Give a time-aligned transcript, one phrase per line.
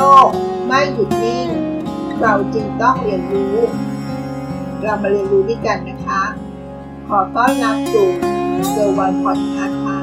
[0.00, 0.28] ก
[0.66, 1.48] ไม่หยุดนิ่ง
[2.20, 3.56] เราจึงต้องเรียนรู้
[4.82, 6.22] เรามาเรียนรู้ด้วยกันนะคะ
[7.08, 8.08] ขอต้อนรับสู่
[8.70, 9.98] เซอร์วันพอดคาส์ค่ะ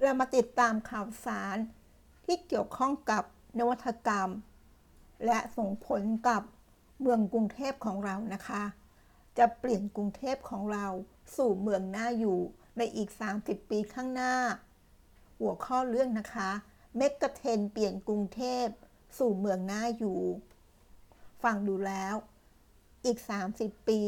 [0.00, 1.56] เรามาติดตามข่าวสาร
[2.24, 3.22] ที่เกี่ยวข้องกับ
[3.58, 4.30] นวัตกรรม
[5.26, 6.42] และส่งผลกับ
[7.00, 8.62] เมืองกรุงเทพของเรานะคะ
[9.38, 10.86] จะเปลี่ยนกรุงเทพของเรา
[11.36, 12.38] สู่เมืองหน่าอยู่
[12.78, 13.10] ในอีก
[13.40, 14.34] 30 ปีข้างหน้า
[15.38, 16.50] หัวข้อเรื่องนะคะ
[16.96, 18.66] เมกะเทนเปลี่ยนกรุงเทพ
[19.18, 20.20] สู่เมืองหน่าอยู่
[21.42, 22.14] ฟังดูแล้ว
[23.04, 23.18] อีก
[23.54, 24.00] 30 ปี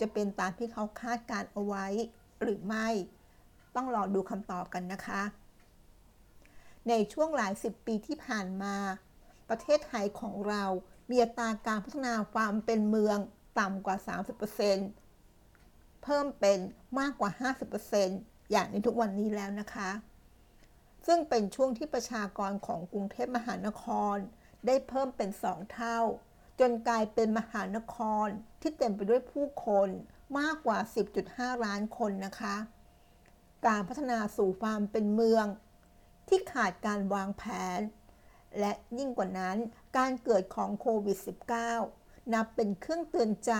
[0.00, 1.86] จะเป็นตามที่เขาคาดการเอาไว้
[2.42, 2.88] หรือไม่
[3.74, 5.22] ต้องรอดูคำตอบกันนะคะ
[6.88, 8.76] ในช่วงหลายสิบปีที่ผ่านมา
[9.48, 10.64] ประเทศไทยของเรา
[11.10, 13.18] มีอัตราการพัฒนาความเป็นเมือง
[13.58, 13.96] ต่ำกว่า
[14.54, 15.01] 30%
[16.02, 16.58] เพิ่มเป็น
[16.98, 17.30] มากกว่า
[17.92, 19.90] 50%อย่างในทุกวันนี้แล้วนะคะ
[21.06, 24.16] ซึ่งเป็นช่วงที่ประชากรของกรุงเทพมหานคร
[24.66, 25.98] ได้เพิ่มเป็น2เท่า
[26.60, 28.26] จนกลายเป็นมหานคร
[28.60, 29.88] ที่เต็มไปด้วยผู้คน
[30.38, 30.78] มากกว่า
[31.22, 32.56] 10.5 ล้านคนนะคะ
[33.66, 35.46] การพัฒนาสู่ความเป็นเมือง
[36.28, 37.42] ที่ขาดการวางแผ
[37.78, 37.80] น
[38.60, 39.56] และยิ่งกว่านั้น
[39.96, 41.18] การเกิดของโควิด
[41.74, 43.52] -19 นับเป็นเครื่องเตือนใจ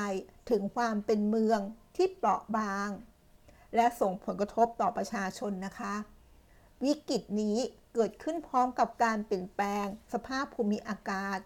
[0.50, 1.60] ถึงความเป็นเมือง
[1.96, 2.88] ที่เปราะบาง
[3.74, 5.94] และส่งผลกระทบต่อประชาชนนะคะ
[6.84, 7.58] วิกฤตนี้
[7.94, 11.38] เกิดขึ้นพร้อมกับการเปลี่ยนแปลง สภาพภูมิอากาศ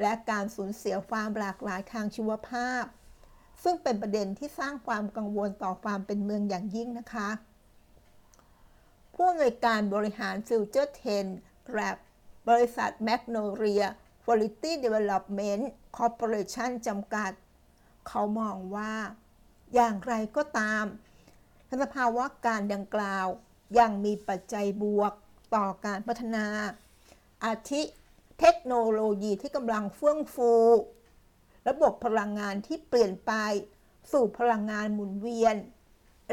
[0.00, 2.84] และการสูญเสียความหลากหลายทางชีวภาพ
[3.62, 7.28] ซึ่งเป็นประเด็นที่สร้างความกังวลต่อความเป็นเมืองอย่างยิ่งนะคะ
[9.14, 11.26] ผู้อำนวยการบริหาร FutureTales
[11.66, 11.96] Lab
[12.48, 13.84] บริษัท Magnolia
[14.24, 15.64] Quality Development
[15.96, 17.32] Corporation จำกัด
[18.08, 18.92] เขามองว่า
[19.74, 20.84] อย่างไรก็ตาม
[21.82, 23.26] สภาวการณ์ดังกล่าว
[23.78, 25.12] ยังมีปัจจัยบวก
[25.54, 26.46] ต่อการพัฒนา
[27.44, 27.82] อาทิ
[28.40, 30.52] เทคโนโลยีที่กำลังเฟื่องฟู
[31.68, 33.32] ระบบพลังงานที่เปลี่ยนไป
[34.12, 35.56] สู่พลังงานหมุนเวียน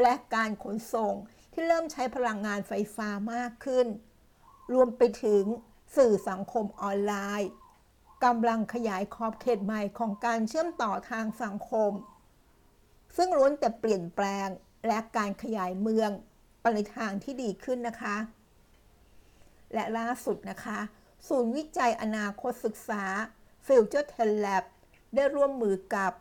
[0.02, 1.14] และการขนส่ง
[1.52, 3.86] ที่เริ่มใช้พลังงานไฟฟ้ามากขึ้น
[4.72, 5.44] รวมไปถึง
[5.96, 7.50] สื่อสังคมออนไลน์
[8.24, 11.92] กำลังขยายขอบเขตใหม่ของการเชื่อมต่อทางสังคม
[13.16, 14.48] ซึ่งล้วนแต่เปลี่ยนแปลง
[14.86, 16.10] และการขยายเมือง
[16.60, 18.16] ไปในทางที่ดีขึ้นนะคะ
[19.74, 20.78] และล่าสุดนะคะ
[21.28, 23.04] ศูนย์วิจัยอนาคตศึกษา
[23.66, 24.64] Future t e l a b
[25.14, 26.12] ได้ร่วมมือกับ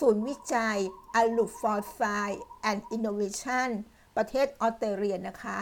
[0.00, 0.78] ศูนย์วิจัย
[1.20, 3.68] a l u for Science and Innovation
[4.16, 5.58] ประเทศออสเตรเลียนะคะ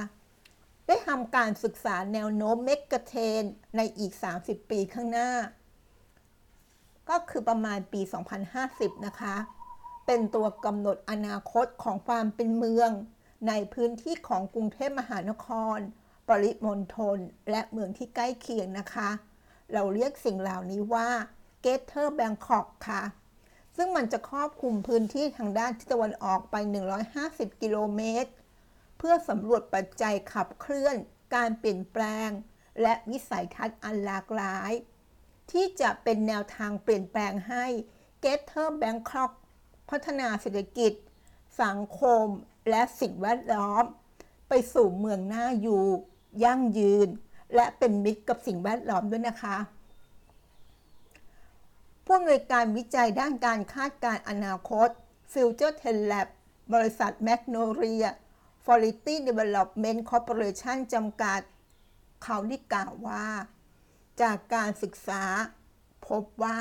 [0.87, 3.43] ได้ทำการศึกษาแนวโน้มเมกะเทน
[3.77, 5.31] ในอีก 30 ปีข้างหน้า
[7.09, 8.01] ก็คือประมาณปี
[8.53, 9.37] 2050 นะคะ
[10.07, 12.91] เป็นตัวกำหนดอนาคตของความเป็นเมือง
[13.49, 15.47] ในพื้นที่ของกรุงเทพมหานค
[15.77, 15.79] ร
[16.29, 17.19] ปริมณฑล
[17.51, 19.11] และเมืองที่ใกล้เคียงนะคะ
[19.73, 21.09] เราเรียกสิ่งเหล่านี้ว่า
[21.65, 23.03] Greater Bangkok ค่ะ
[23.77, 26.55] ซึ่งมันจะครอบคลุมพื้นที่ทางด้านทิศตะวันออกไป
[27.09, 28.31] 150 กิโลเมตร
[28.99, 30.97] เพื่อสำรวจปัจจัยขับเคลื่อน
[31.35, 32.29] การเปลี่ยนแปลง
[32.83, 34.73] และวิสัยทัศน์อันหลากหลาย
[35.51, 37.67] ที่จะเป็นแนวทางเปลี่ยนแปลงให้
[38.23, 39.33] Greater Bangkok
[39.93, 40.93] พัฒนาเศรษฐกิจ
[41.63, 42.27] สังคม
[42.71, 43.85] และสิ่งแวดล้อม
[44.49, 45.85] ไปสู่เมืองหน่าอยู่
[46.45, 47.09] ยั่งยืน
[47.55, 49.57] และเป็นมิตรกับสิ่งแวดล้อมด้วยนะคะ
[52.05, 54.89] ผู้อำนวยการวิจัยด้านการคาดการณ์อนาคต
[55.33, 56.29] Future t e l a b
[56.73, 58.11] บริษัท Magnolia
[58.65, 61.41] Quality Development Corporation จำกัด
[62.25, 63.27] เขาได้กล่าวว่า
[64.23, 65.25] จากการศึกษา
[66.09, 66.59] พบว่า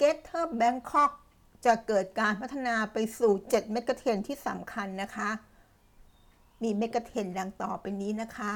[0.00, 1.12] Greater Bangkok
[1.64, 5.30] จะเกิดการพัฒนาไปสู่ 7 เมกะเทรนที่สำคัญนะคะ
[6.62, 8.52] มีเมกะเทรนดังต่อไปนี้นะคะ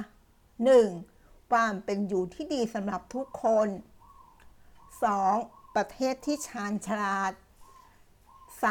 [0.74, 1.50] 1.
[1.50, 3.68] ความเป็นอยู่ที่ดีสำหรับทุกคน
[4.92, 5.74] 2.
[5.74, 7.32] ประเทศที่ชาญฉลาด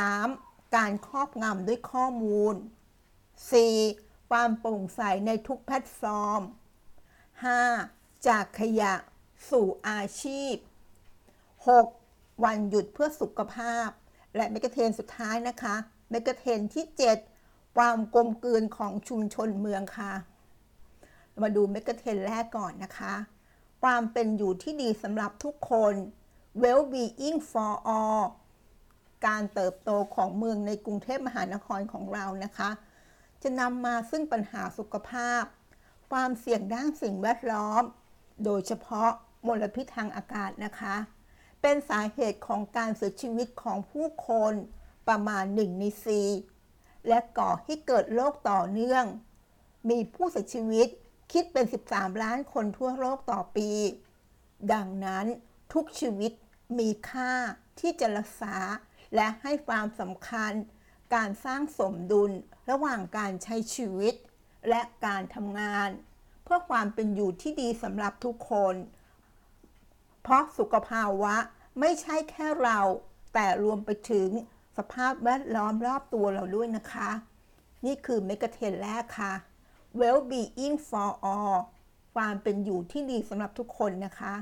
[0.08, 0.76] 3.
[0.76, 2.56] การครอบงำด้วยข้อมูล
[3.42, 4.30] 4.
[4.30, 6.42] ความโปร่งใสในทุกแพลตฟอร์ม
[7.54, 8.28] 5.
[8.28, 8.94] จากขยะ
[9.50, 10.56] สู่อาชีพ
[11.70, 12.44] 6.
[12.44, 13.90] วันหยุดเพื่อสุขภาพ
[14.36, 15.76] และเมกะเทนสุดท้ายนะคะ
[16.10, 16.86] เมกะเทนที่
[17.32, 20.14] 7 ความกลมกลืนของชุมชนเมืองค่ะ
[21.44, 23.14] มาดูเมกะเทนแรกก่อนนะคะ
[23.84, 25.94] ความเป็นอยู่ที่ดีสำหรับทุกคน
[26.64, 28.24] well-being for all
[29.28, 32.70] การเติบโตของเมืองในกรุงเทพมหานครของเรานะคะ
[33.44, 35.44] จะนำมาซึ่งปัญหาสุขภาพ
[36.12, 37.84] ความเสี่ยงด้านสิ่งแวดล้อม
[38.46, 39.10] โดยเฉพาะ
[39.48, 40.96] มลพิษทางอากาศนะคะ
[41.62, 44.54] เป็นสาเหตุของการเสียชีวิตของผู้คน
[45.08, 45.84] ประมาณ1ใน
[46.46, 49.06] 4และก่อให้เกิดโรคต่อเนื่อง
[49.90, 50.88] มีผู้เสียชีวิต
[51.32, 53.70] คิดเป็น 13 ล้านคนทั่วโลกต่อปี
[54.74, 55.26] ดังนั้น
[55.74, 56.32] ทุกชีวิต
[56.80, 57.34] มีค่า
[57.80, 58.56] ที่จะรักษา
[59.16, 60.52] และให้ความสำคัญ
[61.16, 62.32] การสร้างสมดุล
[62.70, 64.14] ระหว่างการใช้ชีวิต
[64.70, 65.90] และการทำงาน
[66.44, 68.76] เพื่อความเป็นอยู่ที่ดีสำหรับทุกคน
[70.30, 71.36] เพราะสุขภาวะ
[71.80, 72.80] ไม่ใช่แค่เรา
[73.34, 74.30] แต่รวมไปถึง
[74.78, 77.10] สภาพแวดล้อมรอบตัวเราด้วยนะคะ
[77.86, 79.34] นี่คือเมกะเทนแรกค่ะ
[80.00, 81.56] well-being for all
[82.16, 84.36] ความเป็นอยู่ที่ดีสำหรับทุกคนนะคะ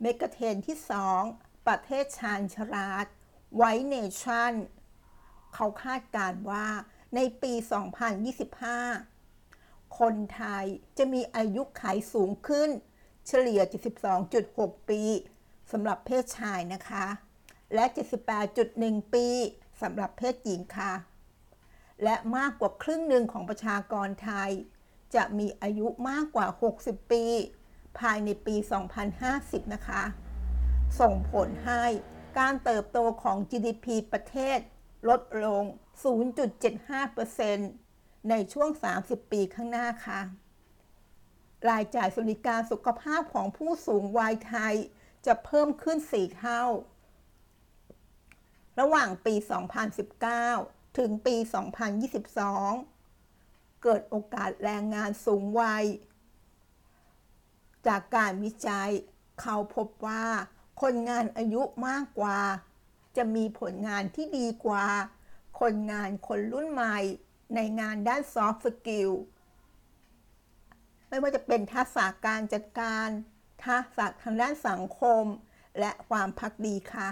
[0.00, 0.76] เมกะเทนที่
[1.22, 3.04] 2 ประเทศชาญฉลาด
[3.60, 4.52] White Nation
[5.54, 6.66] เขาคาดการณ์ว่า
[7.14, 7.52] ในปี
[9.14, 10.64] 2025 คนไทย
[10.98, 12.70] จะมีอายุขัยสูงขึ้น
[13.26, 13.60] เฉลี่ย
[14.24, 15.02] 72.6 ปี
[15.72, 17.06] สำหรับเพศชายนะคะ
[17.74, 17.84] และ
[18.48, 19.26] 78.1 ปี
[19.82, 20.92] สำหรับเพศหญิงค่ะ
[22.02, 24.50] และมากกว่าครึ่งหนึ่งของประชากรไทย
[25.14, 26.46] จะมีอายุมากกว่า
[26.80, 27.24] 60 ปี
[27.98, 28.56] ภายในปี
[29.14, 30.02] 2050 นะคะ
[31.00, 31.84] ส่งผลให้
[32.38, 34.58] การเติบโตของ GDP ประเทศ
[35.08, 35.64] ลดลง
[36.96, 38.68] 0.75%ในช่วง
[39.00, 40.20] 30 ปีข้างหน้าค่ะ
[41.68, 44.74] รายจ่ายสวัสดิการสุขภาพของผู้สูงวัยไทย
[45.26, 46.62] จะเพิ่มขึ้น 4 เท่า
[48.80, 49.34] ระหว่างปี
[50.16, 51.36] 2019 ถึงปี
[52.58, 55.84] 2022 เกิดโอกาสแรงงานสูงวัย
[57.86, 58.90] จากการวิจัย
[59.40, 60.24] เขาพบว่า
[60.82, 62.40] คนงานอายุมากกว่า
[63.16, 64.86] จะมีผลงานที่ดีกว่า
[65.60, 66.98] คนงานคนรุ่นใหม่
[67.54, 69.10] ในงานด้าน soft skill
[71.14, 73.08] ไม่ว่าจะเป็นทักษะการจัดการ
[73.66, 75.24] ทักษะทางด้านสังคม
[75.78, 77.08] และความภักดีค่ะ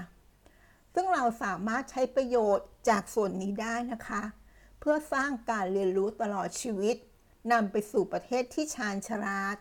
[0.94, 4.22] ซึ่งเราสามารถใช้ประโยชน์จากส่วนนี้ได้นะคะ
[4.80, 6.96] เพื่อสร้างการเรียนรู้ตลอดชีวิต
[7.52, 9.56] นำไปสู่ประเทศที่ชาญฉลาด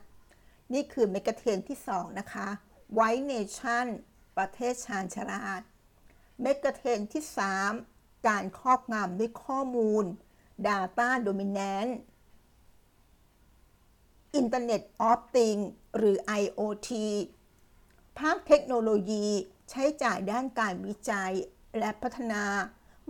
[0.73, 2.47] นี่คือ megatrend ที่ 2 นะคะ
[2.97, 3.87] White Nation
[4.37, 5.61] ประเทศชาญฉลาด
[6.41, 7.23] เมกะเทรนที่
[7.75, 10.05] 3 การครอบงำด้วยข้อมูล
[10.67, 11.91] Data Dominant
[14.39, 15.65] Internet of Things
[15.97, 16.89] หรือ IoT
[18.19, 19.25] ภาคเทคโนโลยี
[19.69, 21.33] ใช้จ่ายด้านการวิจัย
[21.79, 22.43] และพัฒนา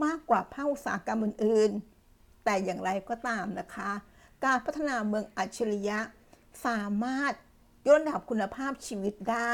[0.04, 1.72] มากกว่าภาคอุตสาหกรรมอื่น
[2.08, 3.92] ๆ แต่อย่างไรก็ตามนะคะ
[4.44, 6.00] การพัฒนาเมืองอัจฉริยะ
[6.66, 7.34] สามารถ
[7.86, 9.54] ยกระดับคุณภาพชีวิตได้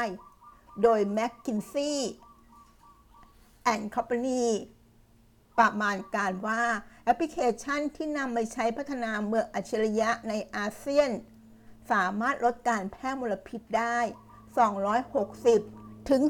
[0.82, 1.96] โดย McKinsey
[3.72, 4.44] and Company
[5.58, 6.62] ประมาณการว่า
[7.04, 11.10] แอปพลิเคชันที่นำมาใช้พัฒนาเมืองอัจฉริยะในอาเซียน
[11.90, 13.98] สามารถลดการแพร่มลพิษได้
[15.24, 16.22] 260 ถึง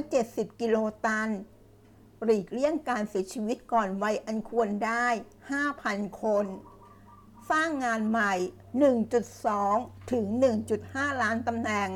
[0.00, 1.28] 270 กิโลตัน
[2.24, 5.06] หลีกเลี่ยงการเสียชีวิตก่อนวัยอันควรได้
[5.64, 6.46] 5,000 คน
[7.50, 8.34] สร้างงานใหม่
[9.42, 10.24] 1.2 ถึง
[10.72, 11.90] 1.5 ล้านตำแหน่ง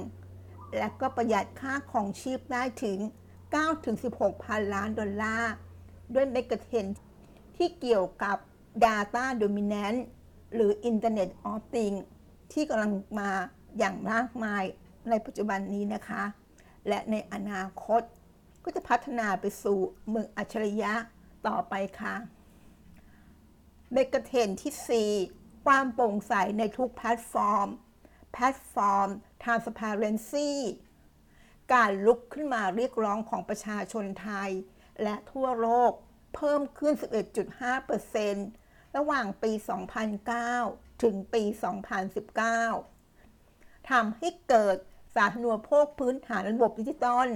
[0.77, 2.99] และก็ประหยัดค่าของชีพได้ถึง
[3.43, 5.53] 9ถึง16 พันล้านดอลลาร์
[6.15, 6.87] ด้วยเมกะเทน
[7.57, 8.37] ที่เกี่ยวกับ
[8.85, 10.01] Data Dominant
[10.55, 12.03] หรือ Internet of Things
[12.53, 13.31] ที่กำลังมา
[13.79, 14.65] อย่างมากมาย
[15.09, 16.23] ในปัจจุบันนี้นะคะ
[16.89, 18.03] และในอนาคต
[18.65, 20.95] ก็จะพัฒนาไปสู่เมืองอัจฉริยะ
[21.47, 22.15] ต่อไปค่ะ
[23.93, 27.69] เมกะเทนที่ 4 ความโปร่งใสในทุกแพลตฟอร์ม
[28.33, 29.09] แพลตฟอร์ม
[29.45, 30.51] transparency
[31.73, 34.51] การลุกขึ้นมาเรียกร้องของประชาชนไทย
[35.03, 35.93] และทั่วโลก
[36.35, 36.95] เพิ่มขึ้น
[37.75, 39.53] 11.5%ระหว่างปี
[40.29, 41.43] 2009 ถึงปี
[42.67, 44.77] 2019 ทำให้เกิด
[45.15, 47.29] สาธารณูปโภคพื้นฐานระบบดิจิตอล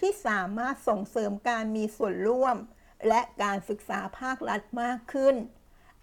[0.00, 2.56] ที่สามารถส่งเสริมการมีส่วนร่วม
[3.08, 5.34] และการศึกษาภาครัฐมากขึ้น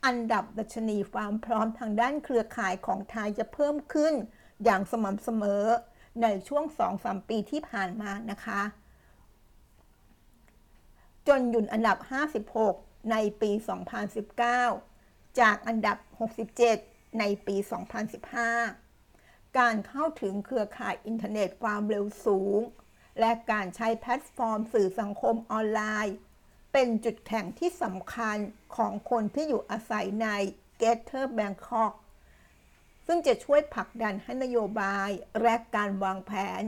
[0.06, 4.14] อันดับดัชนีความพร้อมทางด้านเครือข่ายของไทยจะเพิ่มขึ้น
[4.64, 5.64] อย่างสม่ำเสมอ
[6.22, 6.64] ในช่วง
[6.98, 8.62] 2-3 ปีที่ผ่านมานะคะ
[11.28, 11.98] จนหยุดอันดับ
[12.54, 13.52] 56 ในปี
[14.46, 15.98] 2019 จากอันดับ
[16.52, 17.56] 67 ในปี
[18.38, 22.60] 2015 การเข้าถึงเครือข่ายอินเทอร์เน็ตความเร็วสูง
[23.20, 26.16] และการใช้แพลตฟอร์มสื่อสังคมออนไลน์
[26.74, 28.38] เป็นจุดแข็งที่สำคัญ
[28.76, 30.28] ของคนที่อยู่อาศัยใน
[30.82, 31.94] Greater Bangkok
[33.06, 35.10] ซึ่งจะช่วยผลักดันให้นโยบาย
[35.42, 36.62] และการวางแผน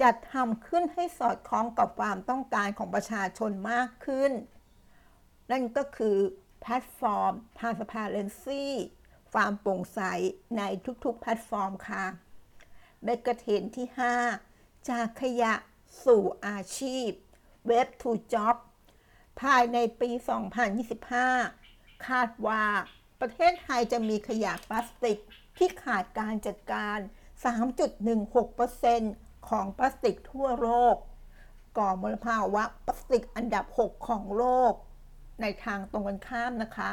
[0.00, 4.32] จัดทำขึ้นให้สอดคล้องกับความต้องการของประชาชนมากขึ้น
[5.50, 6.16] นั่นก็คือ
[6.60, 8.64] แพลตฟอร์ม Transparency
[9.34, 10.00] ความโปร่งใส
[10.58, 10.62] ใน
[11.04, 12.04] ทุกๆแพลตฟอร์มค่ะ
[13.04, 13.86] Megatrend ที่
[14.38, 15.54] 5 จากขยะ
[16.04, 17.10] สู่อาชีพ
[17.70, 18.56] Waste to Job
[19.40, 20.10] ภายในปี
[20.88, 22.64] 2025 คาดว่า
[23.20, 25.18] ประเทศไทยจะมีขยะพลาสติก
[25.56, 26.98] ที่ขาดการจัดการ
[28.62, 30.96] 3.16%ของพลาสติกทั่วโลกก
[31.78, 34.72] ก่อมลภาวะพลาสติกอันดับ 6 ของโลก
[35.40, 36.90] ในทางตรงกันข้ามนะคะ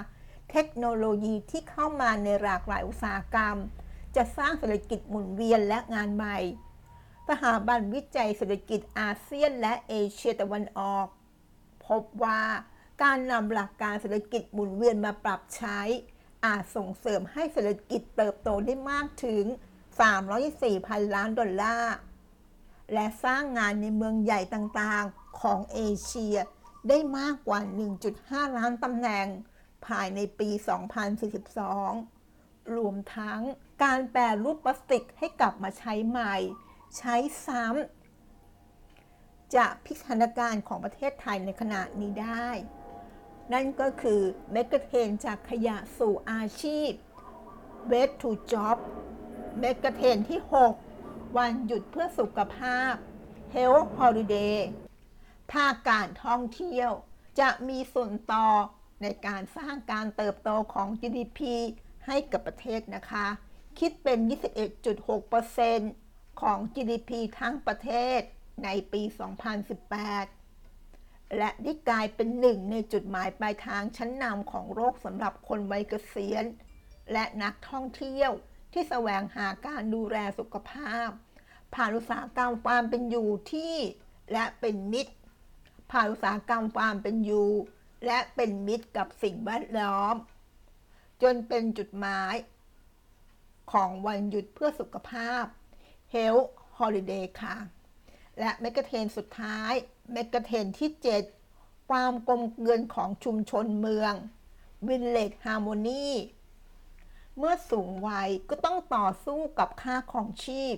[0.51, 3.57] เทคโนโลยีที่เข้ามาในหลากหลายอุตสาหกรรม
[4.15, 6.37] จะสร้างเศรษฐกิจหมุนเวียนและงานใหม่
[7.29, 11.07] สถาบันวิจัยเศรษฐกิจอาเซียนและเอเชียตะวันออก
[11.87, 12.41] พบว่า
[13.03, 15.79] การนำหลักการเศรษฐกิจหมุนเวียนมาปรับใช้
[16.45, 19.43] อาจส่งเสริมให้เศรษฐกิจเติบโตได้มากถึง
[20.15, 21.95] 324พันล้านดอลลาร์
[22.93, 26.35] และสร้างงานในเมืองใหญ่ต่างๆของเอเชีย
[26.89, 27.59] ได้มากกว่า
[28.07, 29.27] 1.5 ล้านตำแหน่ง
[29.87, 30.49] ภายในปี
[31.81, 33.39] 2042 รวมทั้ง
[33.83, 36.35] การแปรรูปพลาสติกให้กลับมาใช้ใหม่
[36.97, 42.47] ใช้ซ้ำจะพิจารณาการของประเทศไทยในขณะนี้ได้
[43.53, 44.21] นั่นก็คือ
[44.51, 46.91] เมกะเทรนจากขยะสู่อาชีพ
[47.91, 48.77] Waste to Job
[49.59, 50.39] เมกะเทรนที่
[50.87, 52.93] 6 วันหยุดเพื่อสุขภาพ
[53.53, 54.57] Health Holiday
[55.51, 56.91] ภาคการท่องเที่ยว
[57.39, 58.47] จะมีส่วนต่อ
[59.01, 61.39] ในการสร้างการเติบโตของ GDP
[62.07, 63.27] ให้กับประเทศนะคะ
[63.79, 64.19] คิดเป็น
[65.09, 68.19] 21.6%ของ GDP ทั้งประเทศ
[68.63, 69.01] ในปี
[70.39, 76.45] 2018 และได้กลายเป็นหนึ่งในจุดหมายปลายทางชั้นนำของโลกสำหรับคนวัยเกษียณ
[77.11, 78.31] และนักท่องเที่ยว
[78.73, 81.09] ที่แสวงหาการดูแลสุขภาพ
[81.73, 83.75] ผ่านอุตสาหกรรมความเป็นอยู่ที่
[84.31, 85.13] และเป็นมิตร
[85.91, 87.49] ผ่านอุตสาหกรรมความเป็นอยู่
[88.05, 90.15] และเป็นมิตรกับสิ่งแวดล้อม
[91.21, 92.35] จนเป็นจุดหมาย
[93.71, 95.43] ของวันหยุดเพื่อสุขภาพ
[96.13, 96.47] Health
[96.79, 97.55] Holiday ค่ะ
[98.39, 99.73] และเมกะเทนสุดท้าย
[100.11, 100.89] เมกะเทนที่
[101.41, 104.13] 7 ความกลมเกลือนของชุมชนเมือง
[104.87, 106.07] Village Harmony
[107.37, 110.75] เมื่อสูงวัยก็ต้องต่อสู้กับค่าของชีพ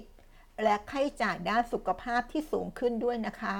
[0.63, 3.57] และค่าใช้จ่ายด้านสุขภาพที่สูงขึ้นด้วยนะคะ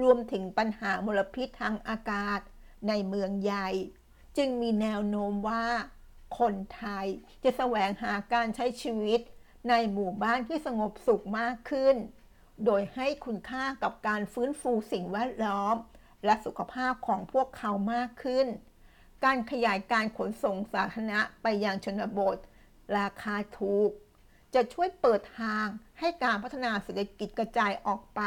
[0.00, 2.40] รวมถึงปัญหามลพิษทางอากาศ
[2.88, 3.68] ในเมืองใหญ่
[4.36, 5.66] จึงมีแนวโน้มว่า
[6.38, 7.06] คนไทย
[7.42, 9.20] จะแสวงหาการใช้ชีวิต
[9.68, 11.96] ในหมู่บ้านที่สงบสุขมากขึ้น
[12.64, 15.76] โดยให้คุณค่ากับการฟื้นฟูสิ่งแวดล้อม
[16.24, 18.46] และสุขภาพของพวกเขามากขึ้น
[19.24, 22.36] การขยายการขนส่งสาธารณะไปยังชนบท
[22.96, 23.90] ราคาถูก
[24.54, 25.66] จะช่วยเปิดทาง
[25.98, 28.22] ให้การพัฒนาเศรษฐกิจกระจายออกไป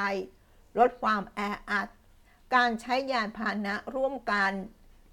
[0.80, 1.88] ลดความแออัด
[2.54, 4.52] การใช้ยานพาหนะร่วมกัน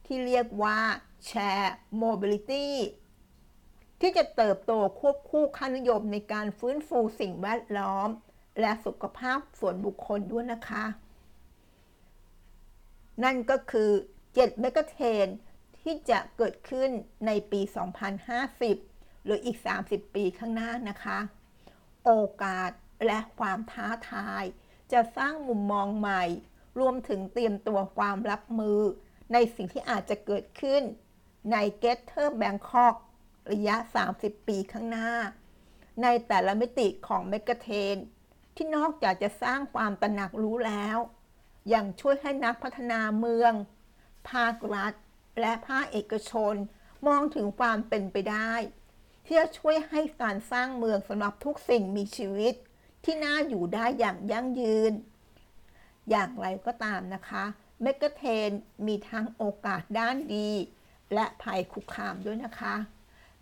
[0.06, 0.78] ที่เรียกว่า
[1.28, 1.70] Share
[2.02, 2.68] Mobility
[4.00, 8.08] ที่จะเติบโตควบคู่ค่านิยมในการฟื้นฟูสิ่งแวดล้อม
[8.60, 10.84] และสุขภาพส่วนบุคคลด้วยนะคะ
[13.24, 13.90] นั่นก็คือ
[14.22, 15.26] 7 Megatrend
[15.80, 16.90] ที่จะเกิดขึ้น
[17.26, 17.60] ในปี
[18.42, 21.18] 2050 หรืออีก 30 ปีข้างหน้านะคะ
[22.04, 22.10] โอ
[22.42, 22.70] กาส
[23.06, 24.44] และความท้าทาย
[24.92, 26.24] จะสร้างมุมมองใหม่
[26.78, 28.80] รวมถึงเตรียมตัวความรับมือ
[29.32, 30.82] ในสิ่งที่อาจจะเกิดขึ้น
[31.52, 32.94] ใน Greater Bangkok
[33.52, 33.76] ระยะ
[34.12, 35.10] 30 ปีข้างหน้า
[36.02, 37.96] ในแต่ละมิติของเมกะเทน
[38.56, 40.98] ที่นอกจากจะสร้างความตระหนักรู้แล้ว
[41.74, 43.52] ยังช่วยให้นักพัฒนาเมือง
[44.30, 44.92] ภาครัฐ
[45.40, 46.54] และภาคเอกชน
[47.06, 48.52] มองถึงความเป็นไปได้
[49.26, 52.54] ที่จะช่วยให้การสร้างเมืองสำหรับทุกสิ่งมีชีวิต
[53.04, 54.92] ที่น่าอยู่ได้อย่างยั่งยืน
[56.10, 57.44] อย่างไรก็ตามนะคะ
[57.82, 58.50] เมกะเทน
[58.86, 60.50] มีทั้งโอกาสด้านดี
[61.14, 62.74] และภัยคุกคามด้วยนะคะ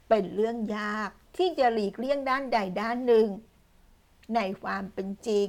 [0.09, 3.29] เป็นเรื่องยากที่จะหลีกเลี่ยงด้านใดด้านหนึ่ง
[4.35, 5.47] ในความเป็นจริง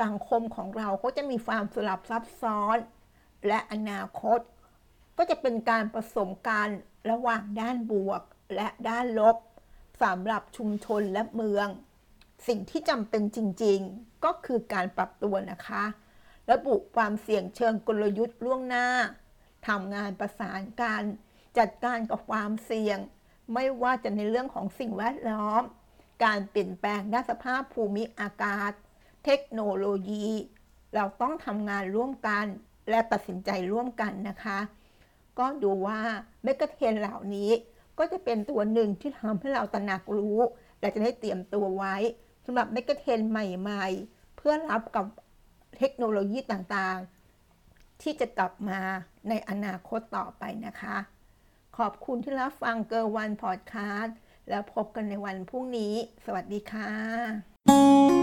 [0.00, 2.76] สังคมของเราก็จะมีความสลับซับซ้อน
[3.46, 4.40] และอนาคต
[5.18, 6.68] ก็จะเป็นการผสมกัน
[7.10, 8.22] ระหว่างด้านบวก
[8.54, 9.36] และด้านลบ
[10.02, 11.68] สำหรับชุมชนและเมือง
[12.46, 15.84] สิ่งที่จำเป็นจริง ๆ ก็คือการปรับตัวนะคะ
[16.50, 18.86] ระบุความเสี่ยงเชิงกลยุทธ์ล่วงหน้า
[19.68, 21.02] ทำงานประสานกัน
[21.58, 22.98] จัดการกับความเสี่ยง
[23.54, 25.62] ไม่ว่าจะในเรื่องของสิ่งแวดล้อม
[26.24, 28.72] การเปลี่ยนแปลงด้านสภาพภูมิอากาศ
[29.24, 30.28] เทคโนโลยี
[30.94, 32.46] เราต้องทำงานร่วมกัน
[32.90, 34.58] และตัดสินใจร่วมกันนะคะ
[35.38, 36.00] ก็ดูว่า
[36.44, 37.50] เมกะเทรนเหล่านี้
[37.98, 40.38] ก็จะเป็นตัวหนึ่งที่ทำให้เราตระหนักรู้
[40.80, 41.96] และจะได้เตรียมตัวไว้
[42.44, 45.06] สำหรับเมกะเทรนใหม่ ๆ เพื่อรับกับ
[45.80, 48.80] เทคโนโลยีต่างๆ ที่จะกลับมา
[49.28, 50.96] ในอนาคตต่อไปนะคะ
[51.78, 54.16] ขอบคุณที่รับฟังเกอร์วันพอดคาสต์
[54.48, 55.94] แล้วพบกันในวันพรุ่งนี้
[56.24, 58.19] สวัสดีค่ะ